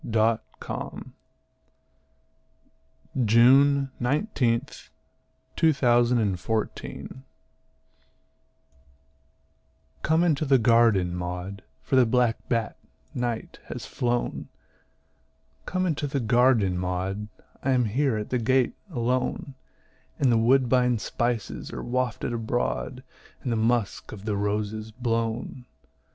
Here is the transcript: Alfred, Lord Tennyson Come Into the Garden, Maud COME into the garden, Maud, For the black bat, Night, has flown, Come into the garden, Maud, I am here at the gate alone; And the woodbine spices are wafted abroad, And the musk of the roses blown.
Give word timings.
Alfred, 0.03 0.39
Lord 0.67 1.01
Tennyson 3.27 3.91
Come 3.99 3.99
Into 4.23 4.45
the 5.63 6.09
Garden, 6.09 6.37
Maud 6.37 7.11
COME 10.01 10.23
into 10.25 10.45
the 10.47 10.57
garden, 10.57 11.15
Maud, 11.15 11.61
For 11.83 11.95
the 11.97 12.07
black 12.07 12.49
bat, 12.49 12.79
Night, 13.13 13.59
has 13.67 13.85
flown, 13.85 14.47
Come 15.67 15.85
into 15.85 16.07
the 16.07 16.19
garden, 16.19 16.79
Maud, 16.79 17.27
I 17.61 17.69
am 17.69 17.85
here 17.85 18.17
at 18.17 18.31
the 18.31 18.39
gate 18.39 18.73
alone; 18.89 19.53
And 20.17 20.31
the 20.31 20.37
woodbine 20.39 20.97
spices 20.97 21.71
are 21.71 21.83
wafted 21.83 22.33
abroad, 22.33 23.03
And 23.43 23.51
the 23.51 23.55
musk 23.55 24.11
of 24.11 24.25
the 24.25 24.35
roses 24.35 24.89
blown. 24.91 25.67